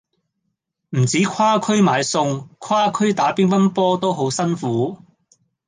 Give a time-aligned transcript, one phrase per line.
[0.97, 4.97] 唔止跨區買餸，跨區打乒乓波都好辛苦